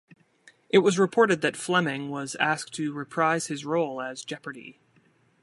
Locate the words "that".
1.41-1.55